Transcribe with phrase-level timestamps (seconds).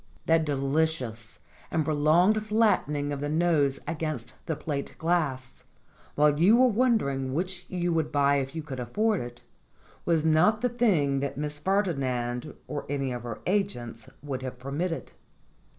[0.25, 5.63] That delicious and prolonged flattening of the nose against the plate glass,
[6.15, 9.41] while you are wondering which you would buy if you could afford it,
[10.03, 15.11] was not the thing that Miss Ferdinand or any of her agents would have permitted.